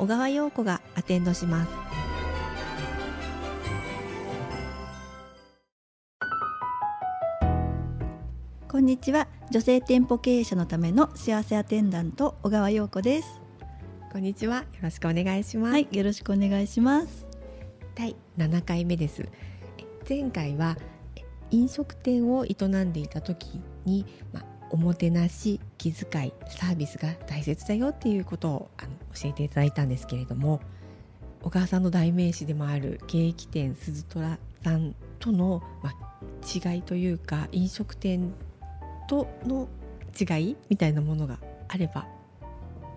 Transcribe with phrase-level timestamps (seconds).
[0.00, 1.70] 小川陽子がアテンドします。
[8.66, 9.28] こんにちは。
[9.50, 13.42] 女性店舗経営者のための幸せアテンダント小川陽子です。
[14.10, 14.60] こんにちは。
[14.60, 17.26] よろしくお願いします、はいよろしくお願いします。
[17.94, 19.28] 第7回目です。
[20.08, 20.78] 前回は
[21.50, 30.60] 飲食店を営んでいた時に、まあ、おもてなし気遣いサービスが大切だよっていうことをあの教えていただいたんですけれども
[31.42, 35.92] 小川さんの代名詞でもあるケーキ店鈴虎さんとの、ま、
[36.42, 38.32] 違いというか飲食店
[39.08, 39.68] との
[40.18, 41.38] 違いみたいなものが
[41.68, 42.06] あれば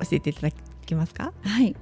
[0.00, 0.50] 教えていただ
[0.86, 1.32] けますか？
[1.42, 1.76] はい。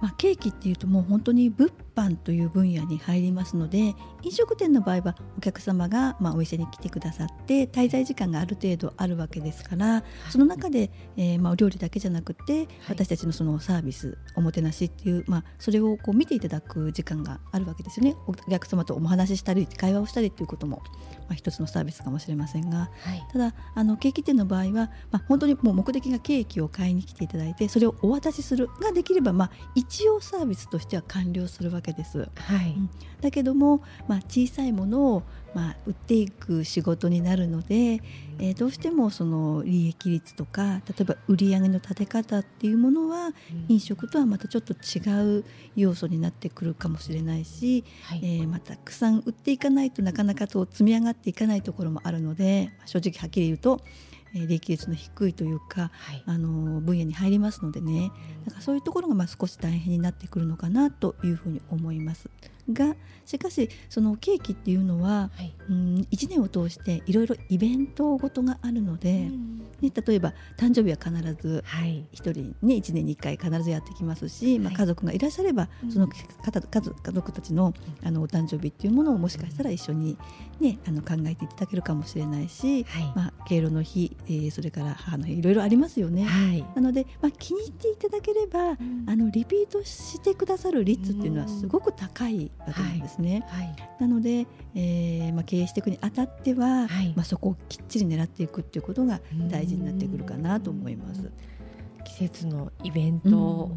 [0.00, 18.16] まあ、ケーキっていうともう本当に物販という分野に入りますので飲食店の場合はお客様がまあお店に来てくださって滞在時間がある程度あるわけですからその中で、えー、まあお料理だけじゃなくて私たちのそのサービスおもてなしっていう、まあ、それをこう見ていただく時間があるわけですよね。
[18.26, 20.82] お客様とお話ししたり会話をしたりっていうことも、
[21.28, 32.18] まあ、一つのサービスかもしれませんが、はい、ただあのケーキ店の場合は、まあ、本当にもう目的がケーキを買いに来ていただいてそれをお渡しするができれば、まあ、一応サービスとしては完了するわけです。
[32.18, 32.70] はい。
[32.70, 35.22] うん、だけども、まあ、小さいものを、
[35.54, 38.02] まあ、売っていく仕事になるので、
[38.38, 43.32] えー、どうしてもその利益率とか例えば売上の立て方っていうものは、
[43.68, 45.44] 飲食とはまたちょっと違う
[45.74, 53.80] 要素になってくるかもしれないし、はい、えー、またたくさん売っていかないとなかなかと積み上がっていかないところもあるので正直はっきり言うと
[54.34, 58.10] え利益率の低いというか、はい、あの分野に入りますのでね、
[58.44, 62.28] だからそういうところがまあ少し大変になってくるのかなというふうに思います。
[62.72, 69.30] がしかしそのケーキっていうのは、はい、うん1年を通していろいろイベントごとがあるので、
[69.80, 71.10] ね、例えば誕生日は必
[71.40, 77.72] ず1人、ね、1年に1回必ずやってきますし、まあ、家族がいらっしゃれば、その家族たちの
[78.02, 80.18] あのお誕生日っていうものをもしかしたら一緒に、
[80.60, 82.84] ね、あの考えていただけるかもしれないし、
[83.14, 86.26] まあ、敬老の日、えー、それから母の日いろいろありますよね。
[86.74, 88.72] なので、まあ、気に入っていただければ、
[89.06, 93.44] あのリピートしてくださる率っていうのはすごく高いわけなんですね。
[93.48, 93.66] はい。
[93.66, 99.20] はい、なので、えーまあ、経営していくにあたっては、はい、まあ、そこをきっちり狙っていくっていうことが
[99.50, 101.30] 大事になってくるかなと思います。
[102.04, 103.70] 季節のイベント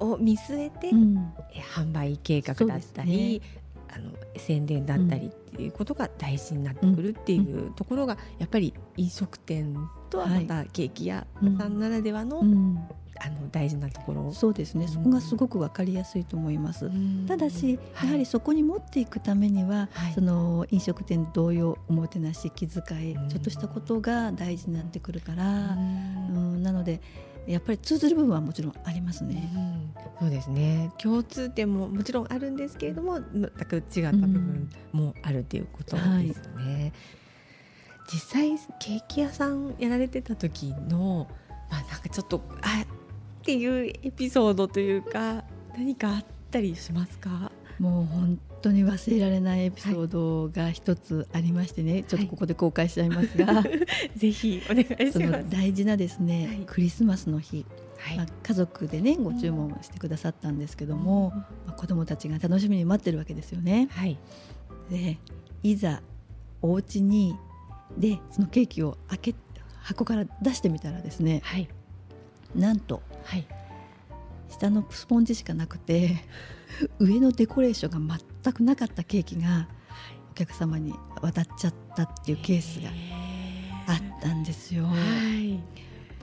[0.00, 1.32] を見据えて、うん、
[1.74, 3.63] 販売計画だったり、ね、
[3.94, 9.76] あの宣伝だったりっていうことが大事になってくるっていうところが、やっぱり飲食店
[10.10, 11.26] とはまたケーキ屋
[11.58, 12.42] さんならではの
[13.20, 14.32] あの大事なところ。
[14.32, 16.90] そうですね、そこがすごく分かりやすいと思います。
[17.28, 26.62] ただし、やはりそこに持っていくためには、はい、その飲食店同様おもてなし気遣い、ちょっとしたことが大事になってくるから、うん。
[26.64, 27.00] なので
[27.46, 29.50] やっぱり通ずる部分はもちろんありますね。
[30.18, 36.12] そうですね共通点ももちろんあるんですけれども全く違った部分もあるっていうことですね。
[36.22, 36.32] は
[36.88, 36.92] い
[38.06, 38.50] 実際
[38.80, 41.26] ケーキ屋さんやられてた時の
[41.70, 45.42] まあなんかちょっとあっていうエピソードというか
[45.74, 47.50] 何かあったりしますか？
[47.78, 53.80] もう本当に忘れられないエピソードが一つありましてね、はい、ちょっとここで公開しちゃいますが、はい、
[54.16, 55.12] ぜひお願いします。
[55.12, 57.66] その大事なですね、はい、クリスマスの日、
[58.16, 63.88] まあ、家族でねご注文してくださったんですけども、うん、まあ、子どもたちが楽しみに待ってるわけですよね。
[64.90, 65.18] で
[65.62, 66.02] いざ
[66.62, 67.36] お家に
[67.98, 69.34] でそのケーキを開け
[69.82, 71.42] 箱から出してみたらですね、
[72.54, 73.46] なんとはい、
[74.48, 76.24] 下のスポンジしかなくて
[76.98, 79.68] 上のデコレーションが全くなかったケーキが
[80.30, 82.90] お客様に渡っちゃったっていうケースが
[83.86, 84.84] あったんですよ。
[84.84, 85.52] はい、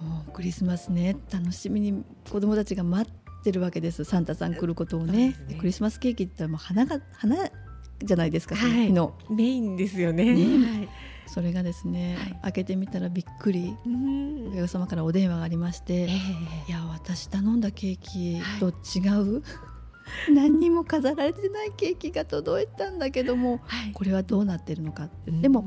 [0.04, 4.04] もうクリスマスね楽しみに子どもたちが待ってるわけです。
[4.04, 7.50] サンタさん来ることをね、ね、クリスマスケーキって言ったらもう花が花
[8.04, 10.26] じゃないですか、はい、のメインですよね。
[10.36, 10.68] ね。
[10.68, 10.90] はい。
[11.28, 13.76] それがですね、はい、開けてみたらびっくり。
[14.52, 19.44] お客様からお電話がありまして、えー、いや私頼んだケーキと違う、はい、
[20.34, 25.06] 何にも飾られてないケーキが届いたんだけども、はい、これはどうなってるのか。
[25.06, 25.66] って、でも、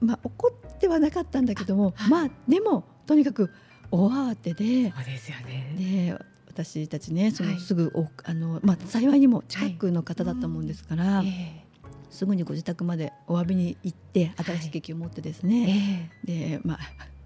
[0.00, 3.50] まあ、怒ってはなかったんだけどもまあでもとにかく
[3.90, 5.74] 大慌てでそうですよね。
[5.78, 6.18] で
[6.48, 7.54] 私たちねそはい。
[7.54, 11.64] のすぐお、あのまあ、幸いにも近くの方だったもんですから、え
[12.10, 16.50] すぐにご自宅までお詫びに行って新しいケーキを持ってですえね、え。
[16.58, 16.78] でまあ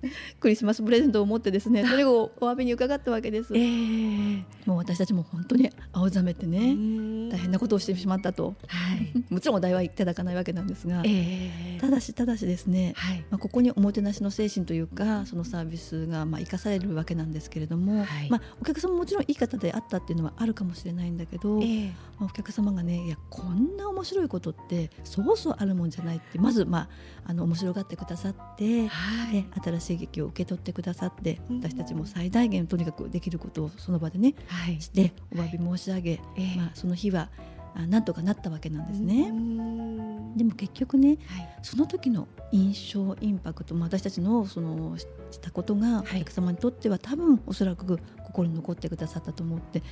[0.41, 3.55] クリスマスプレゼントを持ってですね それをお詫びに伺ったわけです。
[3.55, 4.45] ええ。
[4.67, 7.29] もう私たちも本当に青ざめてね、うん。
[7.29, 8.55] 大変なことをしてしまったと。
[8.67, 9.13] はい。
[9.33, 11.79] もちろんお代はいただかないわけなんですがええ。
[11.81, 13.25] ただしただしですねはい。
[13.31, 18.31] まあ、ここにおもてなしの精神というかそのサービスがまあ生かされるわけなんですけれども、はい。
[18.31, 21.93] まあ、お客様ももちろんいい方であったっていうのはあるかもしれないんだけど、ええ。
[22.19, 26.89] まあ、お客様がねいやこんな面白いことってそうそうあるもんじゃないってまず、まあ、
[27.25, 28.89] あの面白がってくださって。
[28.89, 29.33] はい。
[29.33, 31.61] で新しい劇を受け取ってくださってうん。
[31.61, 34.81] 私たちも最大限とにかくできることをその場でねはい。
[34.81, 36.57] してお詫び申し上げ、ええ。
[36.57, 37.29] まあ、その日は
[37.75, 39.29] あなんとかなったわけなんですね。
[39.31, 40.37] うん。
[40.37, 41.49] でも結局ねはい。
[41.63, 46.19] その時の印象インパクト、まあ、私たちのそのししたことがおはい。
[46.21, 49.83] 客様にとっては多分おそらく心に残ってくださったと思って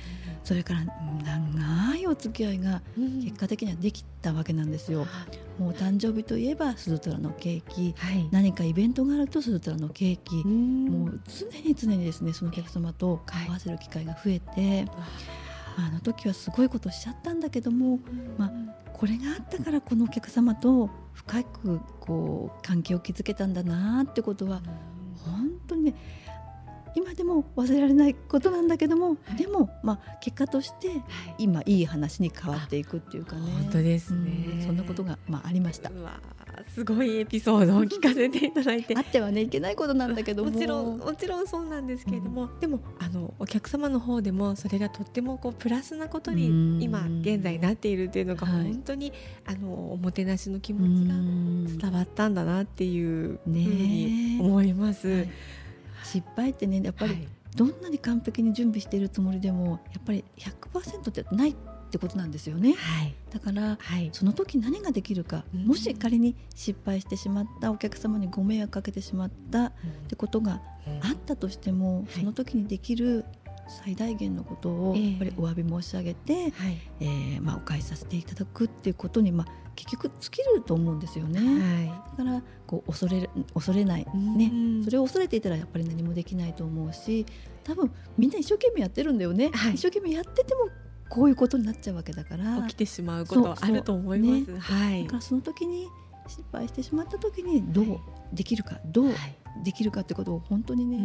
[0.43, 0.91] それから長い
[2.11, 3.21] お付き合いがうん。
[3.23, 5.07] 結果的にはできたわけなんですよ。
[5.57, 7.93] もうお誕生日といえば鈴虎のケーキ。
[7.97, 8.27] はい。
[8.31, 10.37] 何かイベントがあると鈴虎のケーキ。
[10.37, 10.85] うん。
[10.85, 14.85] もう常に常にですねそのお客様と顔合わせる機会が増えて、
[15.77, 17.99] あの時はすごいことしちゃったんだけども
[18.37, 18.51] まあ
[18.93, 24.61] これがあったからこのお客様と深くこう関係を築けたんだなってことは
[25.25, 25.93] 本当にね
[26.95, 29.35] 今でも忘れられないことなんだけども、はい。
[29.37, 31.03] でも、まあ、結果としてはい。
[31.39, 33.41] 今いい話に変わっていくっていうかね。
[33.63, 34.31] 本当ですね。
[34.53, 35.91] うんそんなことが、まあ、ありました。
[36.75, 38.95] すごいエピソードを聞かせていただいて。
[38.95, 40.51] あってはねいけないことなんだけども。
[40.51, 46.77] もちろんもちろんそうなんですけれども、でもあのお客様の方でもそれがとってもこうプラスなことうん。
[46.79, 48.63] に今現在なっているっていうのがはい。
[48.65, 49.11] 本当に、
[49.45, 51.77] あのおもてなしの気う持ちがん。
[51.77, 54.41] 伝わったんだなっていうふうねにえ。
[54.43, 55.07] 思います。
[55.07, 55.29] はい
[56.11, 57.27] 失敗ってねやっぱりはい。
[57.55, 61.55] どんなに完璧に準備しているつもりでもやっぱり100%ってないっ
[61.91, 62.73] てことなんですよね。
[62.73, 63.13] はい。
[63.29, 64.09] だからはい。
[64.13, 65.65] その時何ができるか、うん。
[65.65, 69.71] もし仮に失敗してしまったお客様にご迷惑かけてしまったっ
[70.07, 70.61] てことが
[71.01, 72.19] あったとしても、い。
[72.19, 73.25] その時にできる
[73.71, 75.09] 最大限のことをええ。
[75.11, 76.77] やっぱりお詫び申し上げて、はい。
[76.99, 81.39] えーまあ、お返しさせていただくっていうことに、まあ、結局尽きると思うんですよね。
[81.39, 84.83] はだからこう恐れる恐れない、いねうん。
[84.83, 87.25] それを恐れていたらやっぱり何もできないと思うし
[87.63, 89.73] 多分みんな一生懸命やってるんだよね、はい。
[89.75, 90.69] 一生懸命やってても
[91.09, 92.61] こういうことになっちゃうわけだから。
[92.63, 94.45] 起きてしまうことはあると思います。
[94.45, 95.03] そうはい。
[95.03, 95.87] だからその時に
[96.31, 97.99] 失敗してしまった時にどう
[98.33, 100.97] できるかどうはいできるかってことを本当にね、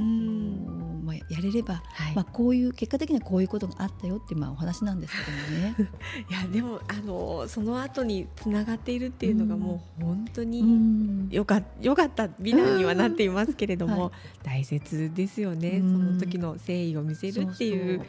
[1.04, 2.14] まあ、やれれば、はい。
[2.14, 5.90] まあ、こういう結果的にはこういうことがあったよっていうまあお話なんですけどもね。
[6.30, 9.60] いやでもあのその後につながっているっていうのがうん。
[9.60, 11.28] もう本当うにん。
[11.30, 14.02] よかよかった美談にはなっていますけれども、うん。
[14.02, 14.12] は
[14.42, 15.92] 大切ですよね、うん。
[15.92, 18.06] その時の誠意を見せるっていうそう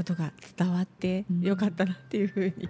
[0.00, 2.68] ことが伝わってうんよかったなっていうふうに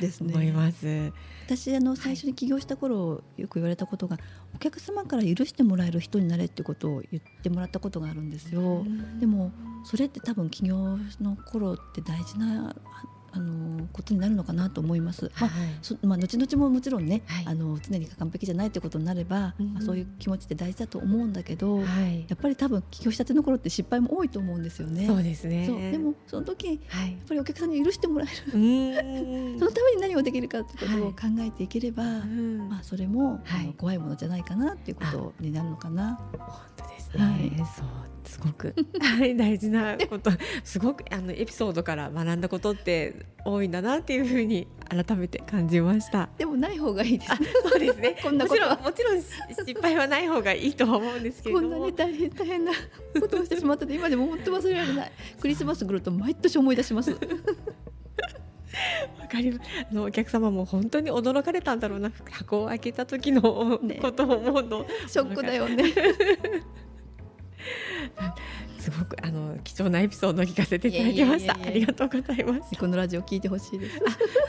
[0.00, 1.12] ですね思います。
[1.46, 4.18] 私あの最初に起業した頃よく言われたことが
[4.54, 8.84] お客様から許してもらえる人になれってことを言ってもらったことがあるんですよ。
[9.20, 9.52] でも
[9.84, 12.74] それって多分起業の頃って大事な
[13.34, 15.30] ああのことになるのかなと思います。
[15.40, 15.50] まあ
[16.06, 25.06] まあ、後々ももちろんね、はいあの常に完璧じゃないってことになれば、うんまあ、そういう気持ちって大事だと思うんだけど、やはい、っぱり多分起業したての頃って失敗も多いと思うんですよね。
[25.06, 25.66] そうですね。
[25.92, 28.52] でもその時やっはい、ぱりお客さんに許してもらえる
[29.58, 33.40] そのために何をできるかってことをはい考えていければ、うんまあ、それも、
[33.76, 36.14] 怖いものじゃないかなっていうことになるのかな。
[36.14, 37.52] 本当ですね、はい。
[37.58, 38.04] そう
[38.34, 38.74] すごく。
[39.00, 40.30] はい大事なこと。
[40.64, 46.28] すごくあのエピソードから学んだことって多いんだなっていうふうに改めて感じました。
[46.36, 47.32] でもない方がいいです。
[47.32, 47.38] あ。
[47.68, 48.16] そうですね。
[48.22, 48.62] こんなこと。
[48.62, 49.26] はもちろんもちろんし
[49.66, 51.62] 失敗はない方がいいとは思うんですけれど。
[51.62, 52.72] もこんなに大変大変な
[53.20, 55.12] ことをしてしまったので今でも本当忘れられない。
[55.40, 57.10] クリスマス来ると毎年思い出します。
[59.20, 59.70] わかります。
[59.90, 62.10] あのお客様も本当に驚かれたんだろうな。
[62.30, 63.98] 箱を開けた時のね。
[64.00, 65.84] ことを思うと、ショックだよね。
[68.78, 73.98] すごくあの貴重なエピソードを聞かせていただきましたありがとうございますこのラジオ聞いてほしいです。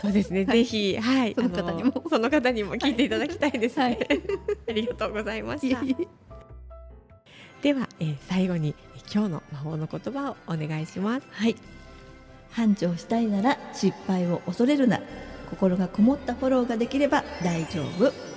[0.01, 3.83] そうですね、ぜひ、 はい、その方にもその方にも聞いていただきたいですね。
[3.83, 3.97] はい
[4.69, 5.81] ありがとうございました。
[7.61, 11.27] では、えー最後にえー今日の魔法の言葉をお願いします。
[11.31, 11.55] はい。
[12.51, 14.99] 繁盛したいなら失敗を恐れるな。
[15.49, 18.34] 心がこもったフォローができれば大丈夫。